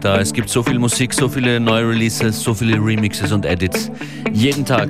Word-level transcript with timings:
da. 0.00 0.18
Es 0.18 0.32
gibt 0.32 0.48
so 0.48 0.62
viel 0.62 0.78
Musik, 0.78 1.12
so 1.14 1.28
viele 1.28 1.60
neue 1.60 1.88
Releases, 1.88 2.42
so 2.42 2.54
viele 2.54 2.76
Remixes 2.76 3.32
und 3.32 3.44
Edits. 3.44 3.90
Jeden 4.32 4.64
Tag. 4.64 4.88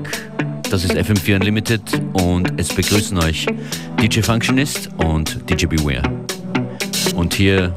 Das 0.71 0.85
ist 0.85 0.93
FM4 0.93 1.37
Unlimited 1.37 1.83
und 2.13 2.53
es 2.59 2.69
begrüßen 2.69 3.19
euch 3.19 3.47
DJ 4.01 4.21
Functionist 4.21 4.89
und 4.99 5.39
DJ 5.51 5.67
Beware. 5.67 6.03
Und 7.17 7.35
hier 7.35 7.75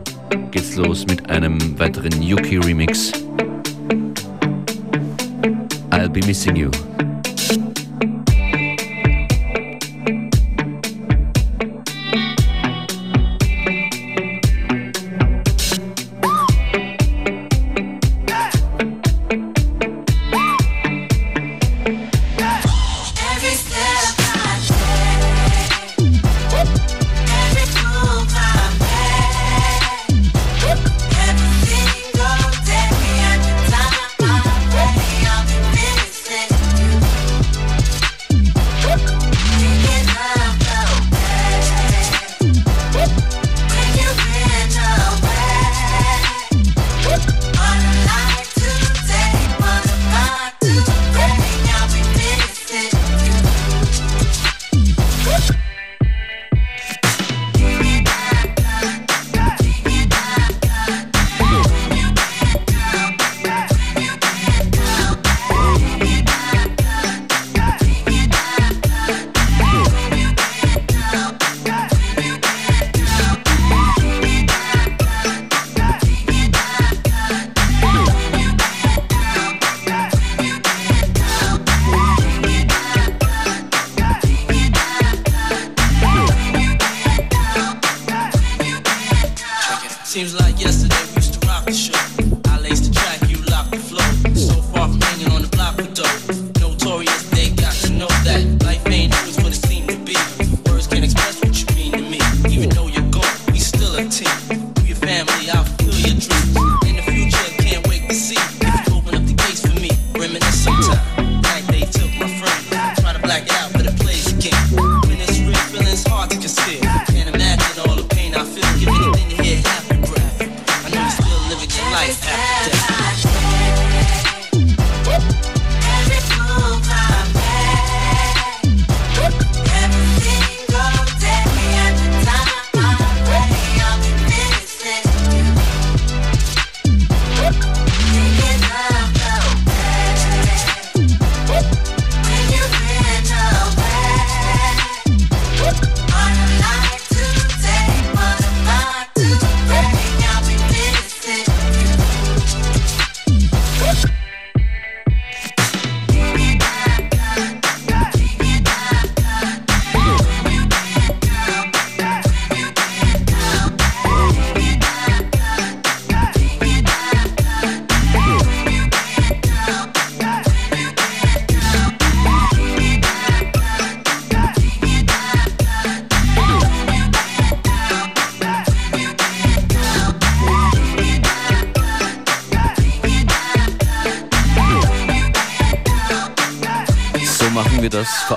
geht's 0.51 0.75
los 0.75 1.05
mit 1.07 1.29
einem 1.29 1.57
weiteren 1.79 2.21
Yuki 2.21 2.57
Remix. 2.57 3.11
I'll 5.91 6.09
be 6.09 6.25
missing 6.25 6.55
you. 6.55 6.69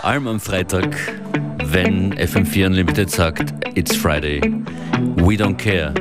Allem 0.05 0.27
am 0.27 0.41
Freitag, 0.41 0.97
wenn 1.67 2.13
FM4 2.15 2.67
Unlimited 2.67 3.09
sagt, 3.09 3.53
it's 3.77 3.95
Friday. 3.95 4.41
We 5.19 5.37
don't 5.37 5.57
care. 5.57 5.95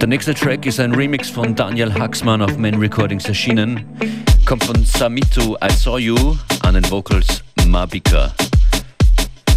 Der 0.00 0.08
nächste 0.08 0.34
Track 0.34 0.66
ist 0.66 0.80
ein 0.80 0.92
Remix 0.94 1.30
von 1.30 1.54
Daniel 1.54 1.94
Haxmann 1.94 2.42
auf 2.42 2.58
Man 2.58 2.74
Recordings 2.74 3.26
erschienen. 3.26 3.84
Kommt 4.44 4.64
von 4.64 4.84
Samitu 4.84 5.56
I 5.64 5.72
Saw 5.72 5.98
You 5.98 6.36
an 6.62 6.74
den 6.74 6.90
Vocals 6.90 7.44
Mabika. 7.66 8.32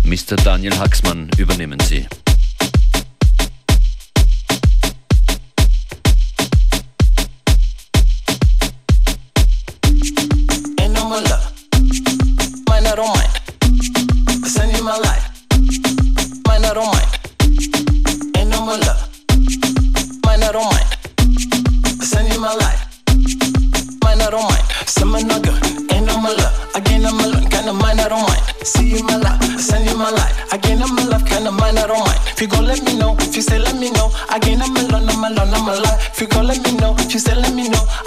Mr. 0.04 0.36
Daniel 0.44 0.78
Haxmann 0.78 1.30
übernehmen 1.38 1.80
Sie. 1.80 2.06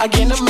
I 0.02 0.08
get 0.08 0.30
a 0.32 0.49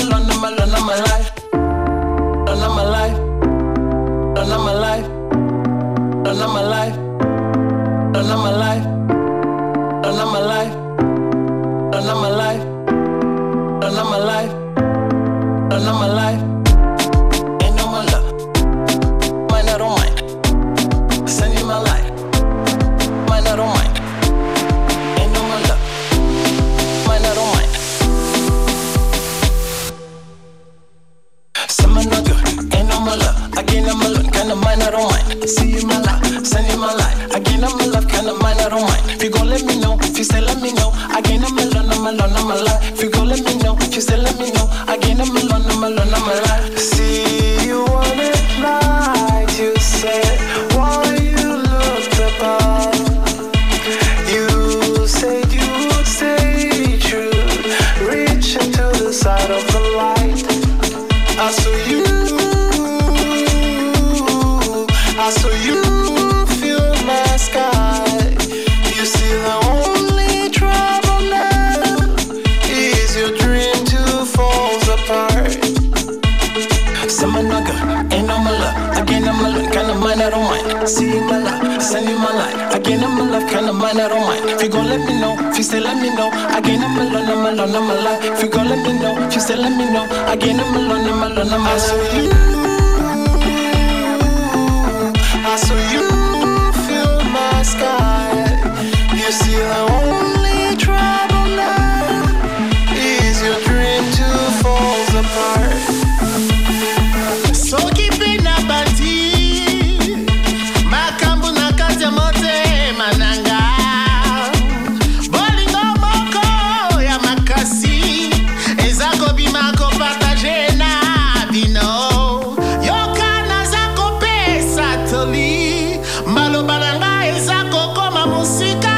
batoli 125.11 125.99
maloba 126.27 126.79
na 126.79 126.95
ngai 126.99 127.29
eza 127.37 127.65
kokoma 127.73 128.27
mosika. 128.27 128.95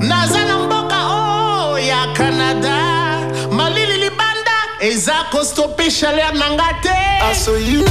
Naza 0.00 0.44
na 0.46 0.58
mboka 0.58 0.98
oyo 1.06 1.78
ya 1.78 2.06
canada. 2.14 2.76
Malili 3.50 3.96
libanda 3.96 4.56
eza 4.80 5.14
kostope 5.32 5.90
chaler 5.90 6.32
na 6.34 6.50
nga 6.50 6.68
te. 6.82 6.98
Asoyu 7.30 7.84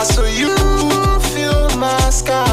asoyu 0.00 0.50
feel 1.32 1.68
my 1.78 2.10
sky. 2.10 2.47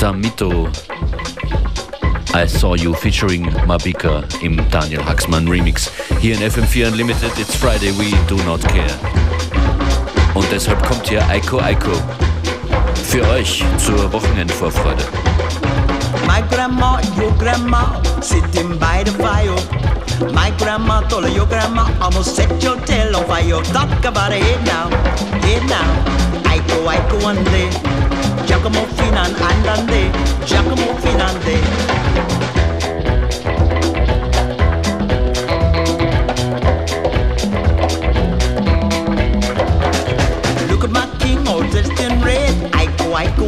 Samito. 0.00 0.72
I 2.32 2.46
Saw 2.46 2.72
You 2.72 2.94
featuring 2.94 3.44
Mabika 3.66 4.24
im 4.40 4.56
Daniel 4.70 5.02
Haxmann 5.04 5.46
Remix. 5.46 5.90
Hier 6.20 6.36
in 6.36 6.40
FM4 6.40 6.86
Unlimited, 6.86 7.30
it's 7.36 7.54
Friday, 7.54 7.92
we 7.98 8.16
do 8.26 8.42
not 8.44 8.62
care. 8.62 8.96
Und 10.34 10.50
deshalb 10.50 10.82
kommt 10.88 11.06
hier 11.06 11.20
Aiko 11.28 11.58
Aiko. 11.58 11.92
Für 13.10 13.28
euch 13.28 13.62
zur 13.76 14.10
Wochenendvorfreude. 14.10 15.04
My 16.26 16.40
grandma, 16.48 16.98
your 17.20 17.32
grandma, 17.36 18.00
sitting 18.22 18.78
by 18.78 19.04
the 19.04 19.12
fire. 19.20 19.54
My 20.32 20.50
grandma 20.56 21.02
told 21.10 21.28
your 21.28 21.46
grandma, 21.46 21.90
almost 22.00 22.36
set 22.36 22.48
your 22.64 22.78
tail 22.86 23.14
on 23.16 23.26
fire. 23.26 23.62
Talk 23.74 24.02
about 24.06 24.32
it 24.32 24.64
now, 24.64 24.88
it 25.44 25.62
now. 25.68 26.40
Aiko 26.48 26.88
Aiko 26.88 27.22
one 27.22 27.44
day. 27.44 27.99
Giacomo 28.50 28.84
Finan 28.96 29.32
andande, 29.48 30.10
Giacomo 30.44 30.92
Finande. 30.98 31.56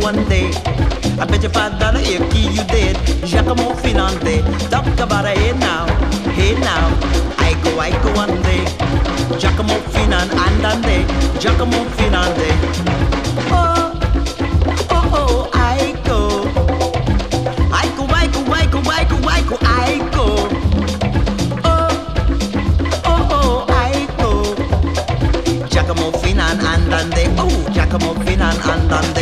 one 0.02 0.28
day. 0.28 0.50
I 1.18 1.26
bet 1.26 1.42
you 1.42 1.49
five 1.49 1.78
dollar 1.80 2.00
if 2.00 2.32
he 2.32 2.49
you 2.54 2.64
did. 2.64 2.97
Giacomo 3.26 3.75
Finante, 3.82 4.40
talk 4.71 4.87
about 5.00 5.26
it 5.26 5.37
hey 5.37 5.52
now, 5.59 5.87
hey 6.30 6.54
now. 6.54 6.87
I 7.38 7.59
go, 7.64 7.78
I 7.80 7.90
go 7.90 8.12
one 8.14 8.40
day. 8.42 8.64
Giacomo 9.37 9.75
Finan 9.92 10.30
and 10.30 11.40
Giacomo 11.40 11.85
Finante. 11.97 12.50
Oh. 13.50 13.72
Komm 27.93 28.05
auf 28.05 28.17
in 28.27 28.41
einen 28.41 28.59
anderen 28.63 29.22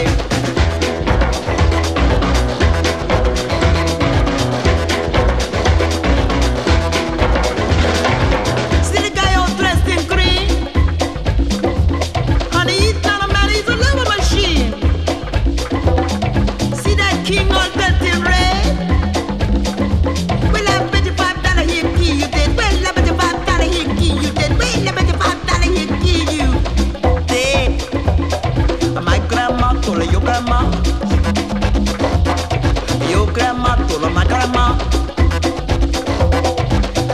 grandma 33.76 33.88
told 33.88 34.12
my 34.12 34.24
grandma. 34.24 34.78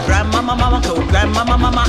Grandma, 0.06 0.42
mama, 0.42 0.80
go, 0.82 0.94
grandma, 1.06 1.44
mama. 1.44 1.84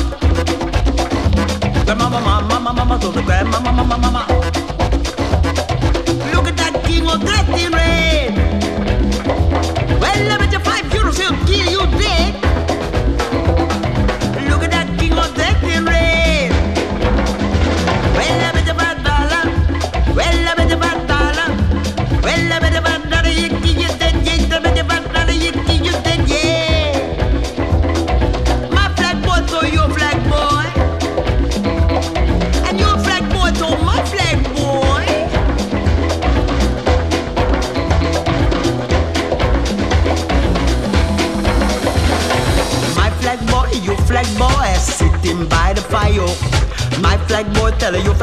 Grandma, 1.86 2.10
mama, 2.10 2.48
mama, 2.50 2.74
mama, 2.74 3.00
told 3.00 3.16
the 3.16 3.22
grandma, 3.22 3.60
mama, 3.60 3.98
mama. 3.98 4.26
Look 6.34 6.48
at 6.48 6.58
that 6.58 6.84
king 6.86 7.08
of 7.08 7.22
dirty 7.22 7.68
rain. 7.76 8.36
Well, 10.02 10.28
let 10.28 10.42
me 10.42 10.48
five 10.60 10.86
euros, 10.92 11.20
he'll 11.20 11.47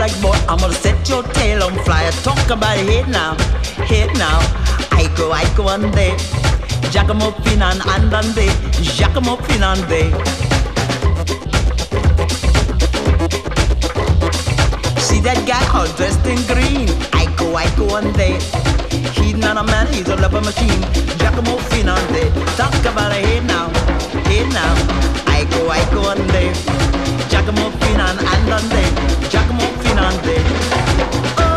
flag 0.08 0.22
boy, 0.22 0.36
I'm 0.48 0.58
gonna 0.58 0.74
set 0.74 1.08
your 1.08 1.22
tail 1.22 1.62
on 1.62 1.74
fire. 1.84 2.10
Talk 2.22 2.50
about 2.50 2.78
it 2.78 3.08
now, 3.08 3.36
hit 3.84 4.12
now. 4.18 4.38
I 4.90 5.10
go, 5.16 5.32
I 5.32 5.44
go 5.56 5.68
on 5.68 5.90
day. 5.92 6.16
Giacomo 6.90 7.30
Finan 7.42 7.78
andande, 7.94 8.48
Giacomo 8.96 9.36
Finande. 9.36 10.02
See 15.00 15.20
that 15.20 15.40
guy 15.46 15.64
all 15.72 15.88
dressed 15.96 16.26
in 16.26 16.40
green? 16.52 16.88
I 17.12 17.24
go, 17.36 17.54
I 17.56 17.66
go 17.76 17.86
one 17.86 18.12
day. 18.12 18.38
He's 19.14 19.36
not 19.36 19.56
a 19.56 19.64
man, 19.64 19.86
he's 19.92 20.08
a 20.08 20.16
rubber 20.16 20.40
machine. 20.40 20.82
Giacomo 21.18 21.56
Finande. 21.70 22.22
Talk 22.56 22.74
about 22.84 23.12
it 23.12 23.24
here 23.26 23.42
now, 23.42 23.68
here 24.28 24.48
now. 24.48 24.74
I 25.26 25.44
go, 25.50 25.70
I 25.70 25.82
go 25.94 26.02
one 26.02 26.26
day. 26.28 26.52
Giacomo 27.30 27.70
Finan 27.80 28.16
andande, 28.32 28.84
Giacomo 29.30 29.83
Sunday. 30.04 30.36
Oh. 31.38 31.53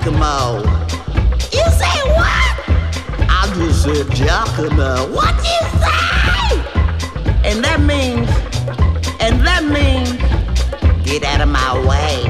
Giacomo. 0.00 0.62
You 1.52 1.64
say 1.76 2.00
what? 2.16 2.56
I 3.28 3.52
just 3.54 3.82
said 3.82 4.10
Giacomo. 4.16 5.12
What 5.12 5.36
you 5.44 5.60
say? 5.76 6.56
And 7.44 7.62
that 7.62 7.80
means, 7.80 8.26
and 9.20 9.44
that 9.46 9.62
means, 9.64 10.12
get 11.04 11.22
out 11.24 11.42
of 11.42 11.48
my 11.48 11.74
way. 11.86 12.22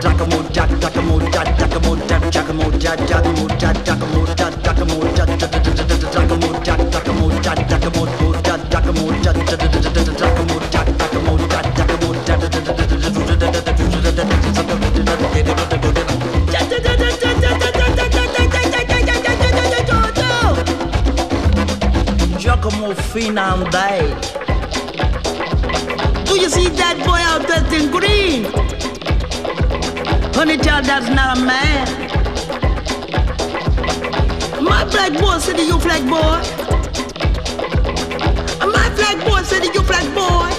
Giacomo, 0.00 0.40
Giac- 0.48 0.80
Giacomo, 0.80 1.18
Giac- 1.28 1.58
Giacomo, 1.58 1.96
Giac- 2.08 2.30
Giacomo, 2.32 2.64
Giac- 2.78 3.06
Giacomo, 3.06 3.46
Giac- 3.60 3.84
Giacomo, 3.84 4.24
Giac- 4.34 4.62
Giacomo, 4.64 4.98
Giac- 5.12 6.10
Giacomo, 6.10 6.48
Giac- 6.64 6.90
Giacomo, 6.90 7.28
Giac- 7.44 7.70
Giacomo, 7.70 8.12
Giac- 8.32 8.70
Giacomo, 8.70 9.12
Giac- 9.20 10.16
Giacomo, 10.16 10.29
Giacomo 23.12 23.66
Finande. 23.66 24.14
Do 26.26 26.38
you 26.38 26.48
see 26.48 26.68
that 26.68 26.96
boy 27.04 27.18
out 27.18 27.46
there 27.48 27.64
in 27.74 27.90
green? 27.90 28.44
Honey 30.34 30.56
child, 30.58 30.84
that's 30.84 31.08
not 31.10 31.38
a 31.38 31.40
man. 31.40 31.86
My 34.62 34.84
black 34.84 35.12
boy 35.20 35.38
said 35.38 35.56
to 35.56 35.64
you 35.64 35.78
flag 35.80 36.08
boy. 36.08 36.40
My 38.66 38.90
flag 38.94 39.18
boy 39.26 39.42
said 39.42 39.62
to 39.64 39.72
you 39.72 39.82
flag 39.82 40.06
boy. 40.14 40.50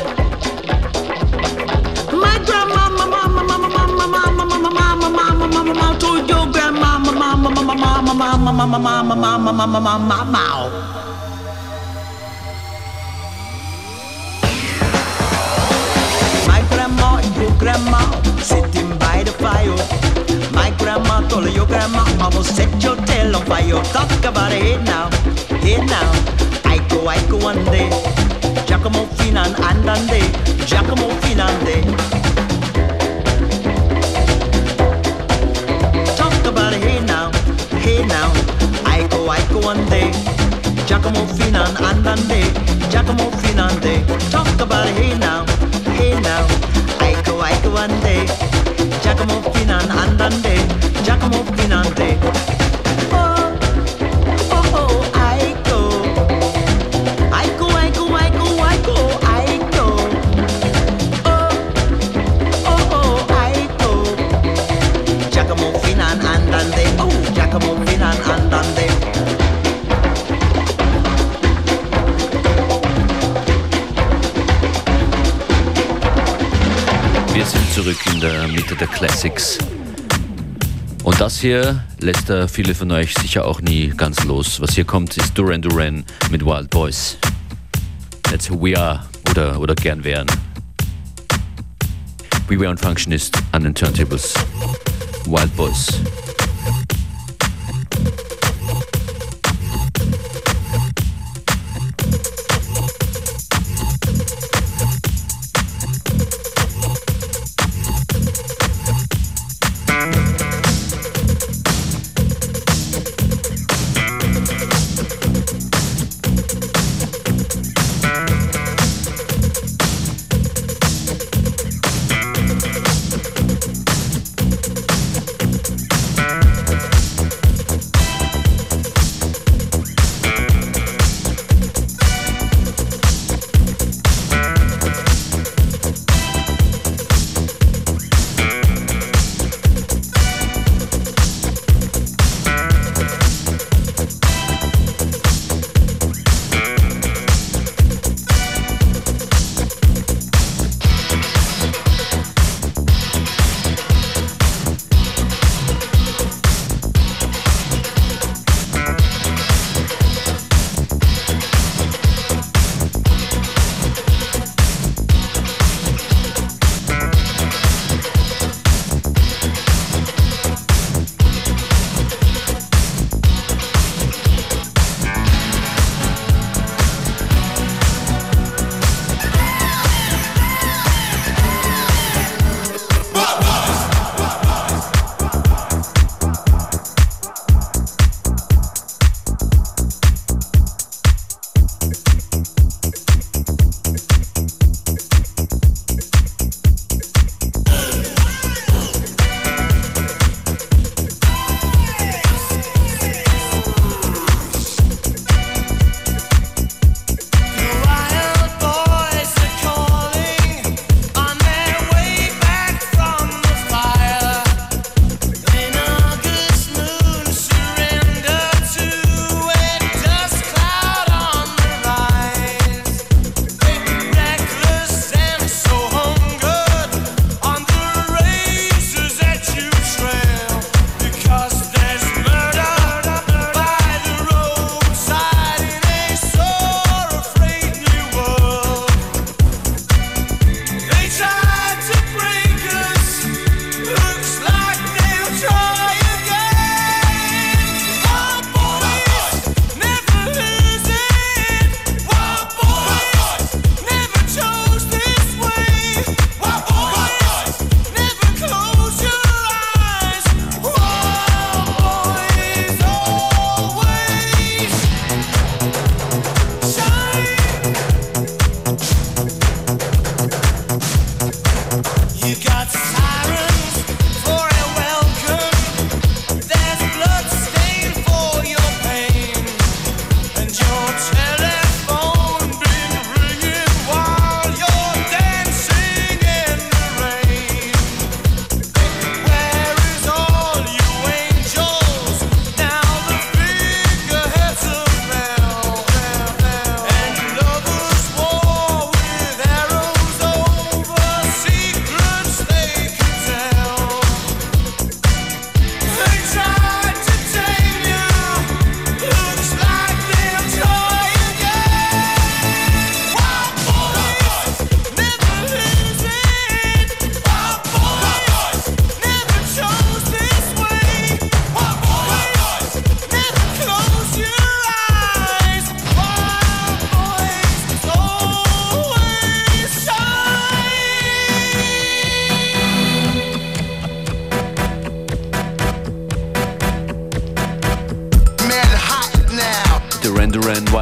My 2.18 2.38
grandma, 2.46 2.90
mama, 2.90 3.28
mama, 3.28 3.44
mama, 3.44 3.70
mama, 3.70 4.08
mama, 4.08 4.46
mama, 4.46 4.70
mama, 4.70 5.10
mama, 5.10 5.48
mama, 5.48 5.74
mama, 5.74 6.00
told 6.00 6.28
your 6.30 6.46
grandma, 6.52 7.00
mama, 7.00 7.36
mama, 7.38 7.50
mama, 7.50 7.76
mama, 7.76 8.14
mama, 8.18 8.54
mama, 8.54 8.78
mama, 8.78 9.16
mama, 9.16 9.54
mama, 9.54 9.80
mama, 9.80 10.00
mama. 10.00 10.92
My 10.92 11.01
grandma 21.22 21.30
told 21.30 21.56
your 21.56 21.66
grandma, 21.66 22.30
will 22.34 22.44
set 22.44 22.84
your 22.84 22.96
tail 23.06 23.36
on 23.36 23.46
fire. 23.46 23.84
Talk 23.94 24.26
about 24.26 24.52
it 24.52 24.82
now, 24.84 25.10
here 25.60 25.84
now. 25.86 26.12
I 26.66 26.80
go, 26.90 27.08
I 27.08 27.20
go 27.28 27.38
one 27.38 27.64
day. 27.66 27.90
Giacomo 28.66 29.06
Finan 29.18 29.54
andande, 29.56 30.22
Giacomo 30.66 31.10
Finande. 31.22 31.84
Talk 36.16 36.46
about 36.46 36.74
it 36.74 36.84
here 36.84 37.02
now, 37.02 37.32
here 37.80 38.06
now. 38.06 38.32
I 38.86 39.08
go, 39.10 39.28
I 39.30 39.42
go 39.52 39.60
one 39.60 39.86
day. 39.90 40.12
Giacomo 40.86 41.26
Finan 41.36 41.76
andande, 41.76 42.42
Giacomo 42.90 43.30
Finande. 43.42 44.06
Talk 44.32 44.60
about 44.60 44.88
it 44.88 44.96
here 44.98 45.18
now, 45.18 45.46
here 45.98 46.20
now. 46.22 46.46
I 47.00 47.22
go, 47.26 47.40
I 47.40 47.60
go 47.64 47.72
one 47.72 48.00
day. 48.02 48.26
Giacomo 49.04 49.42
Finan 49.54 49.88
andande, 49.90 50.61
zurück 77.82 78.06
in 78.14 78.20
der 78.20 78.48
Mitte 78.48 78.76
der 78.76 78.88
Classics. 78.88 79.58
Das 81.22 81.40
hier 81.40 81.84
lässt 82.00 82.32
äh, 82.32 82.48
viele 82.48 82.74
von 82.74 82.90
euch 82.90 83.14
sicher 83.14 83.46
auch 83.46 83.62
nie 83.62 83.90
ganz 83.90 84.24
los. 84.24 84.60
Was 84.60 84.74
hier 84.74 84.86
kommt, 84.86 85.16
ist 85.18 85.38
Duran 85.38 85.62
Duran 85.62 86.04
mit 86.32 86.44
Wild 86.44 86.72
Boys. 86.72 87.16
That's 88.24 88.50
who 88.50 88.60
we 88.60 88.76
are 88.76 89.06
oder, 89.30 89.60
oder 89.60 89.76
gern 89.76 90.04
wären. 90.04 90.26
Beware 92.48 92.72
und 92.72 92.80
Functionist 92.80 93.38
an 93.52 93.66
den 93.66 93.76
Turntables. 93.76 94.34
Wild 95.28 95.56
Boys. 95.56 95.90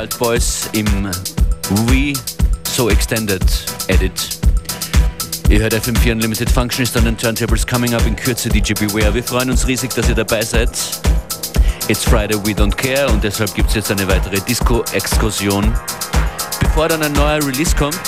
Voice 0.07 0.69
im 0.71 0.85
We 1.87 2.13
So 2.63 2.89
Extended 2.89 3.43
Edit. 3.87 4.39
Ihr 5.49 5.59
hört 5.59 5.73
FM4 5.73 6.13
Unlimited 6.13 6.49
Functionist 6.49 6.95
an 6.95 7.03
den 7.03 7.17
Turntables 7.17 7.67
coming 7.67 7.93
up 7.93 8.05
in 8.05 8.15
Kürze 8.15 8.47
DJ 8.47 8.73
Beware. 8.73 9.13
Wir 9.13 9.23
freuen 9.23 9.51
uns 9.51 9.67
riesig, 9.67 9.93
dass 9.93 10.07
ihr 10.07 10.15
dabei 10.15 10.41
seid. 10.41 10.69
It's 11.89 12.03
Friday, 12.03 12.37
we 12.45 12.51
don't 12.51 12.75
care 12.75 13.09
und 13.09 13.23
deshalb 13.23 13.53
gibt 13.55 13.69
es 13.69 13.75
jetzt 13.75 13.91
eine 13.91 14.07
weitere 14.07 14.39
Disco-Exkursion. 14.39 15.73
Bevor 16.61 16.87
dann 16.87 17.03
ein 17.03 17.13
neuer 17.13 17.45
Release 17.45 17.75
kommt, 17.75 17.99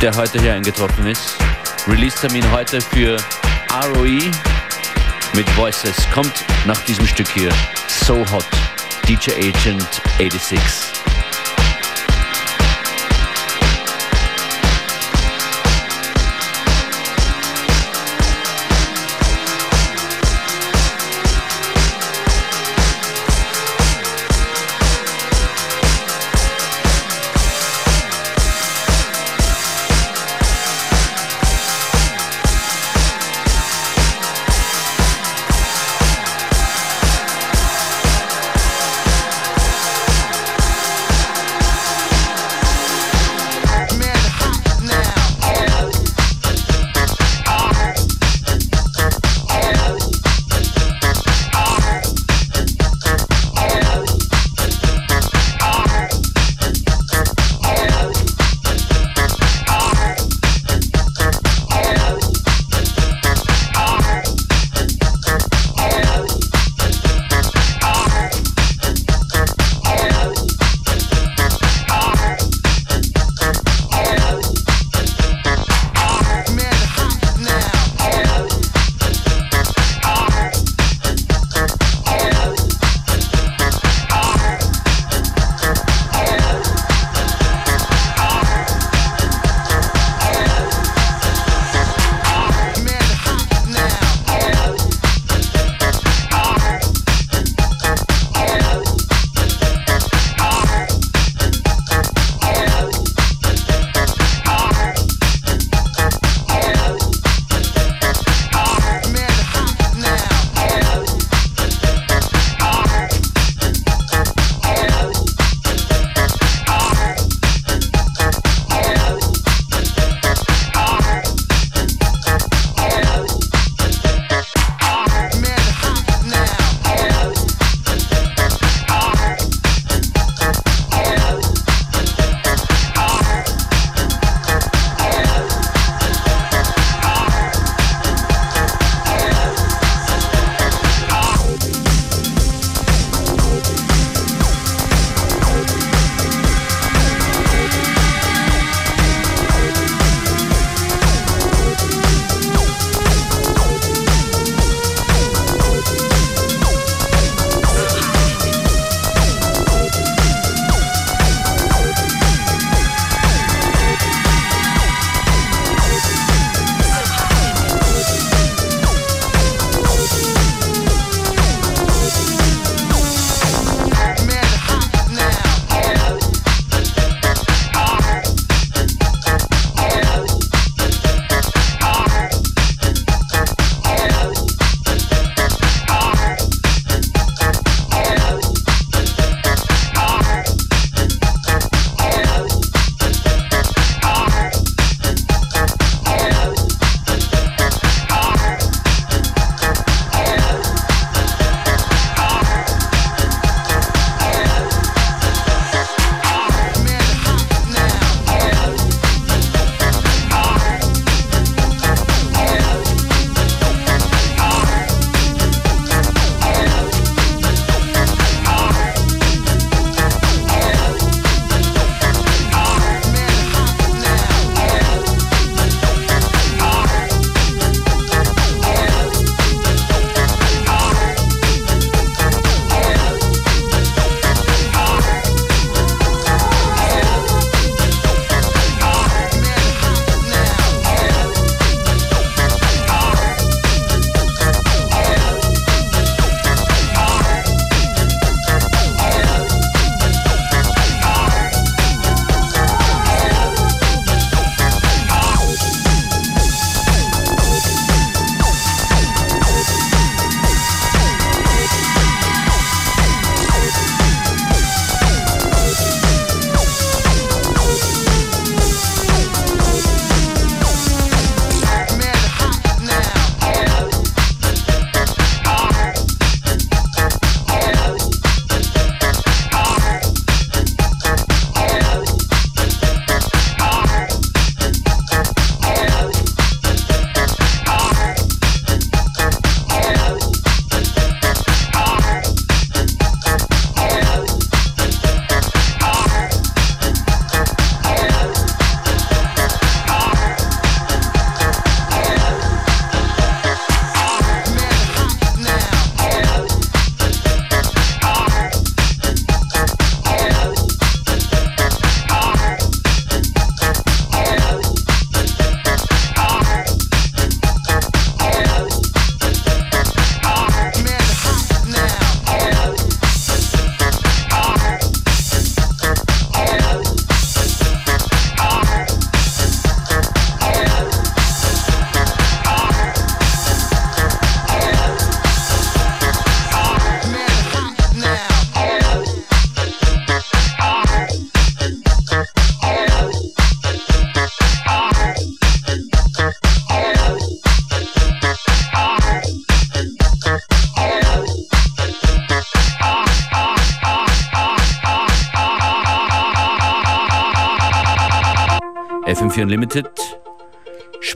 der 0.00 0.14
heute 0.16 0.40
hier 0.40 0.54
eingetroffen 0.54 1.06
ist. 1.08 1.34
Release-Termin 1.88 2.44
heute 2.52 2.80
für 2.80 3.16
ROE 3.72 4.20
mit 5.34 5.56
Voices 5.56 5.96
kommt 6.14 6.44
nach 6.66 6.80
diesem 6.84 7.06
Stück 7.06 7.28
hier. 7.28 7.50
So 8.06 8.18
Hot, 8.30 8.46
DJ 9.08 9.32
Agent 9.32 10.00
86. 10.18 10.97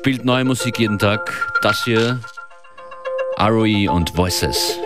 Spielt 0.02 0.24
neue 0.24 0.44
Musik 0.44 0.80
jeden 0.80 0.98
Tag. 0.98 1.32
Das 1.62 1.84
hier, 1.84 2.18
ROE 3.38 3.88
und 3.88 4.16
Voices. 4.16 4.76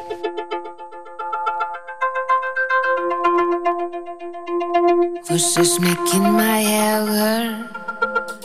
Voices 5.27 5.81
making 5.81 6.23
my 6.37 6.63
head 6.63 7.09
hurt. 7.09 7.71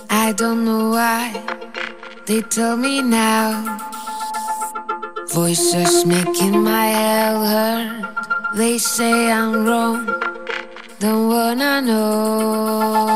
I 0.10 0.32
don't 0.32 0.64
know 0.64 0.92
why. 0.92 1.34
They 2.26 2.42
tell 2.42 2.78
me 2.78 3.02
now. 3.02 3.78
Voices 5.34 6.06
making 6.06 6.64
my 6.64 6.88
head 6.88 7.36
hurt. 7.36 8.16
They 8.56 8.78
say 8.78 9.30
I'm 9.30 9.66
wrong. 9.66 10.08
Don't 11.02 11.28
wanna 11.28 11.82
know. 11.82 13.12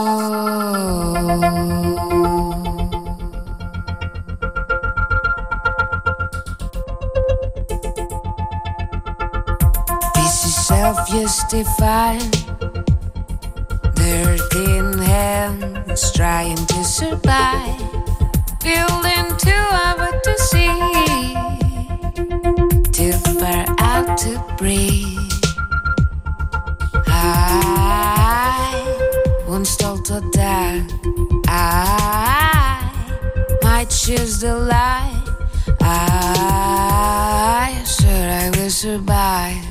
Self-justifying 11.35 12.31
Dirty 13.95 14.75
hands 15.03 16.11
trying 16.13 16.55
to 16.55 16.83
survive. 16.83 17.79
Building 18.63 19.35
too 19.37 19.51
hard 19.51 20.23
to 20.23 20.37
see 20.37 21.35
Too 22.91 23.11
far 23.39 23.65
out 23.79 24.17
to 24.19 24.39
breathe. 24.57 25.31
I 27.07 28.71
won't 29.47 29.67
stall 29.67 29.97
to 30.03 30.21
die. 30.31 30.85
I 31.47 32.91
might 33.61 33.89
choose 33.89 34.39
the 34.39 34.55
lie. 34.55 35.21
I 35.81 37.83
sure 37.85 38.09
I 38.09 38.49
will 38.55 38.69
survive 38.69 39.64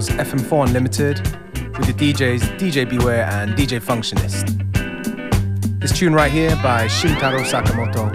shows 0.00 0.08
FM4 0.16 0.68
Unlimited 0.68 1.18
with 1.76 1.86
the 1.86 2.12
DJs 2.12 2.58
DJ 2.58 2.88
Beware 2.88 3.24
and 3.30 3.52
DJ 3.54 3.80
Functionist. 3.80 4.58
This 5.80 5.96
tune 5.96 6.14
right 6.14 6.30
here 6.30 6.50
by 6.62 6.86
Shintaro 6.86 7.44
Sakamoto. 7.44 8.10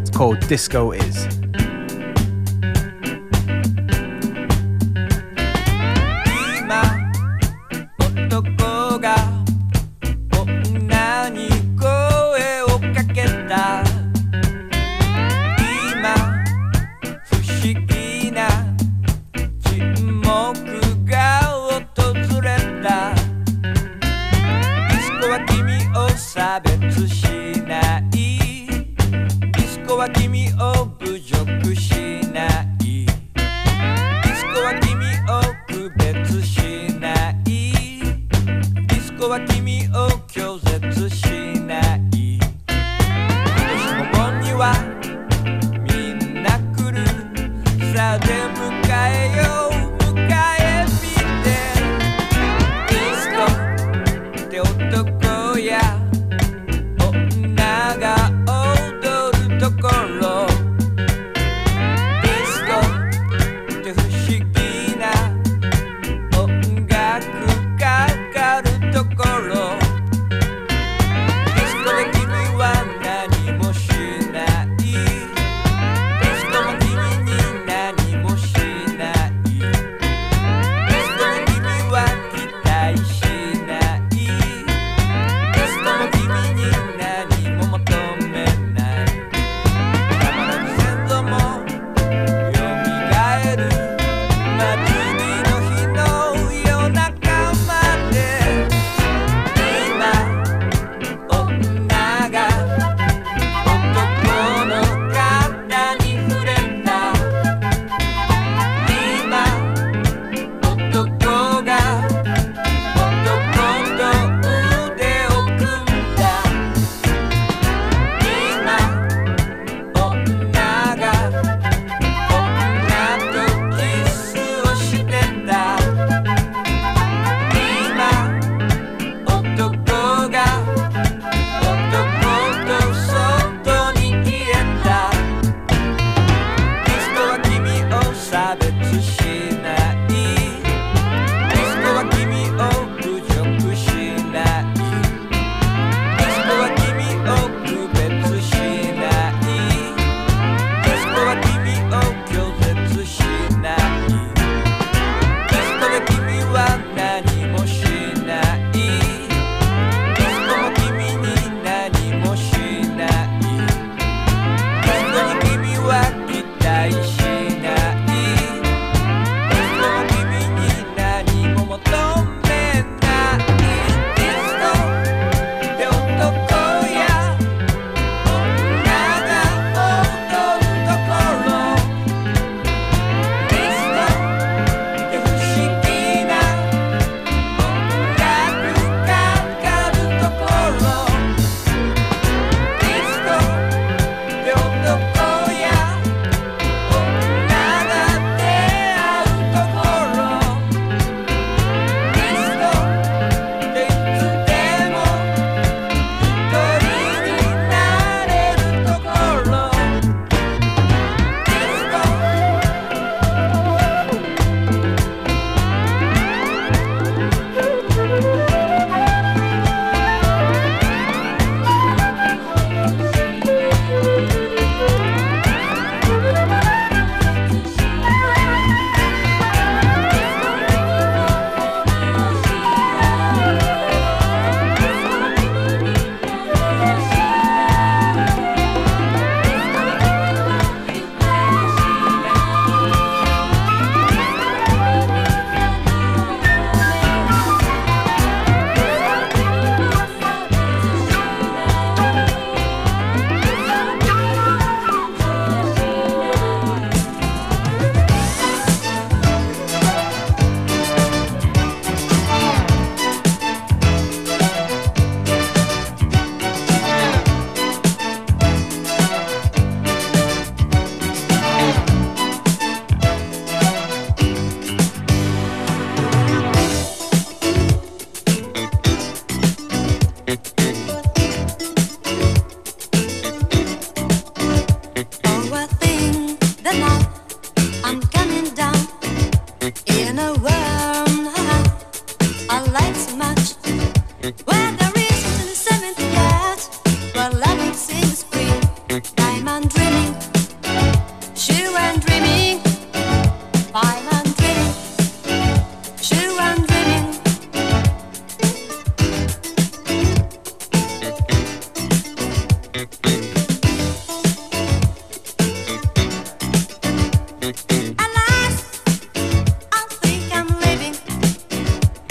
It's 0.00 0.10
called 0.10 0.40
Disco 0.48 0.92
Is. 0.92 1.33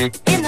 in 0.04 0.43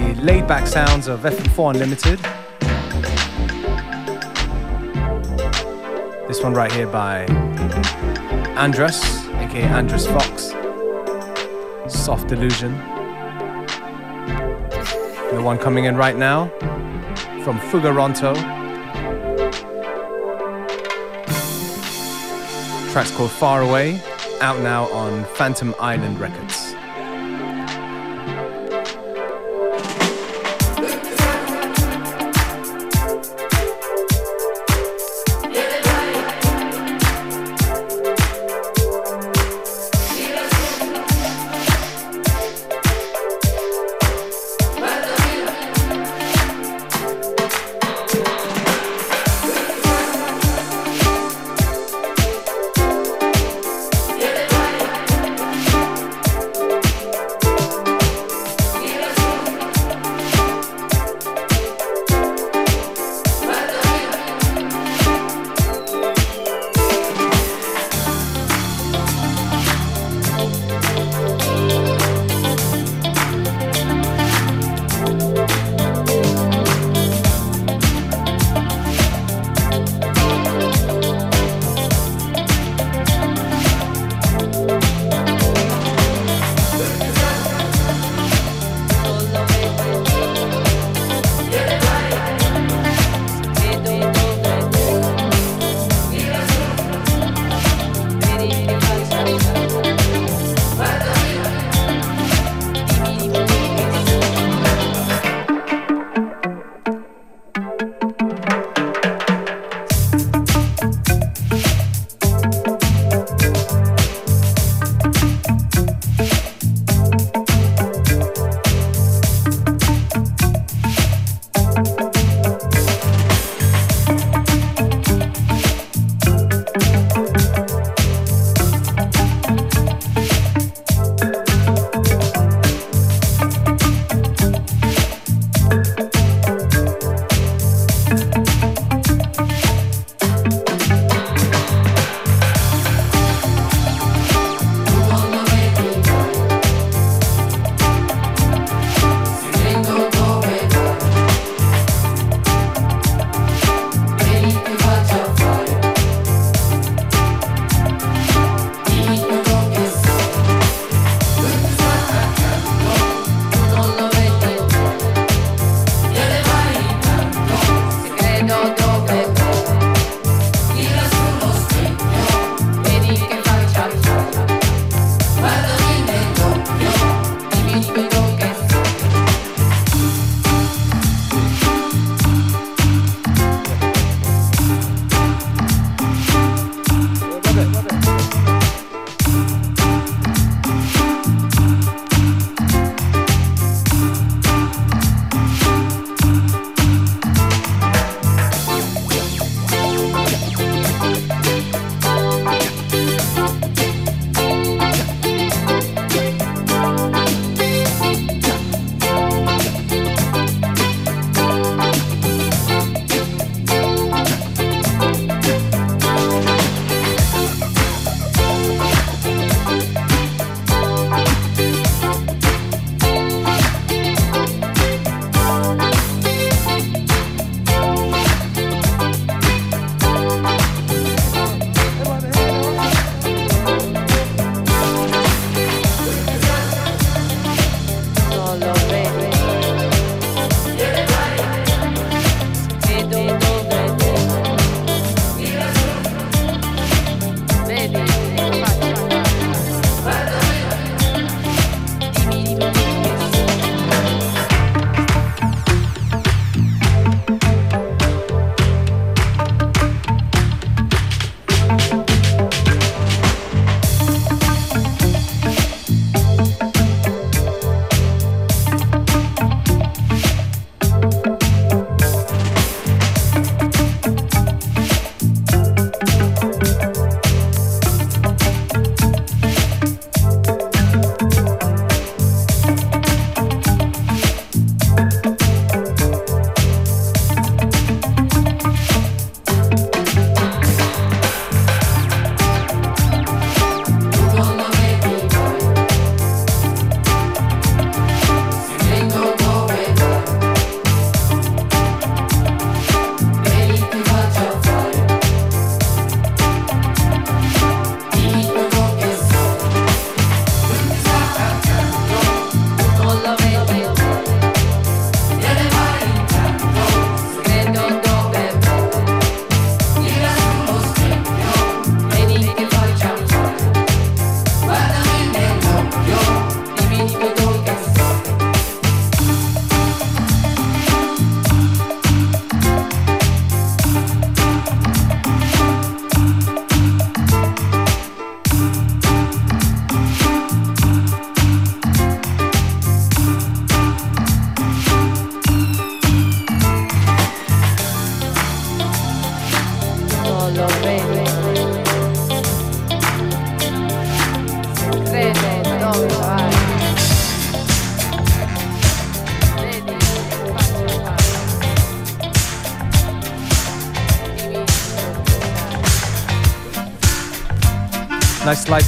the 0.00 0.14
laid 0.20 0.46
back 0.46 0.66
sounds 0.66 1.08
of 1.08 1.20
FM4 1.20 1.74
Unlimited. 1.74 2.18
This 6.28 6.42
one 6.42 6.52
right 6.52 6.70
here 6.70 6.86
by 6.86 7.24
Andras, 8.56 9.02
aka 9.36 9.62
Andras 9.62 10.06
Fox. 10.06 10.52
Soft 11.88 12.32
Illusion. 12.32 12.72
The 15.32 15.40
one 15.42 15.58
coming 15.58 15.84
in 15.86 15.96
right 15.96 16.16
now 16.16 16.48
from 17.42 17.58
Fugaronto. 17.70 18.34
Track's 22.92 23.12
called 23.12 23.30
Far 23.30 23.62
Away, 23.62 24.00
out 24.40 24.60
now 24.60 24.90
on 24.92 25.24
Phantom 25.36 25.74
Island 25.78 26.18
Records. 26.20 26.65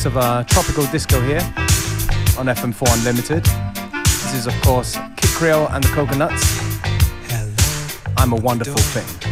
of 0.09 0.17
uh, 0.17 0.43
tropical 0.45 0.87
disco 0.87 1.21
here 1.21 1.41
on 2.39 2.47
FM4 2.47 2.97
Unlimited. 2.97 3.45
This 4.05 4.33
is, 4.33 4.47
of 4.47 4.59
course, 4.63 4.97
Kid 5.17 5.31
Creole 5.31 5.69
and 5.69 5.85
the 5.85 5.89
Coconuts. 5.89 6.43
Hello, 7.29 8.15
I'm 8.17 8.33
a 8.33 8.37
wonderful 8.37 8.81
thing. 8.81 9.28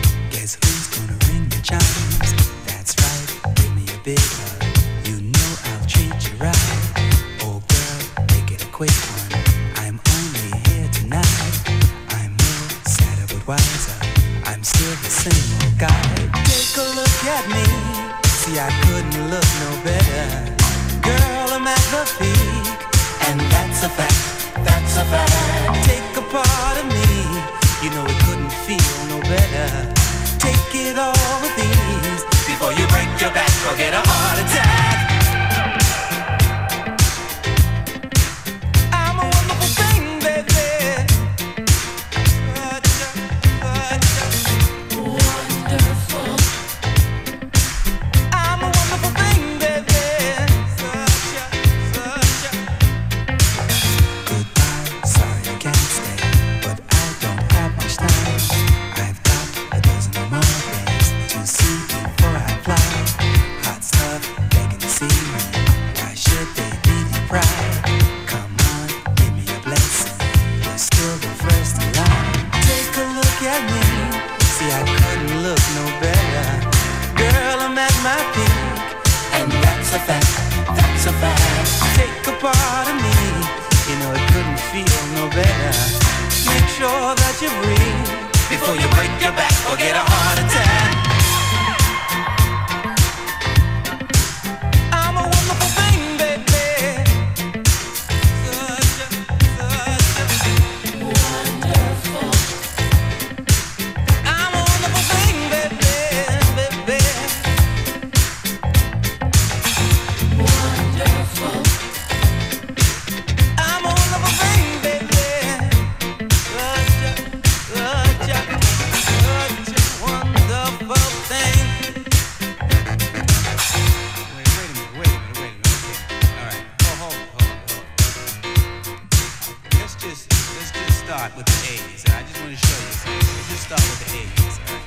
start 131.07 131.37
with 131.37 131.47
the 131.47 131.53
A's, 131.73 132.05
and 132.05 132.15
I 132.15 132.23
just 132.23 132.41
want 132.41 132.51
to 132.51 132.57
show 132.67 132.75
you 132.83 132.91
something. 132.91 133.29
Let's 133.37 133.49
just 133.49 133.63
start 133.63 133.81
with 133.81 134.01
the 134.03 134.11
A's. 134.19 134.59
Right? 134.67 134.83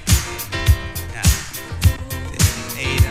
Now, 1.15 1.29
this 2.33 2.43
is 2.59 3.05
A. 3.05 3.08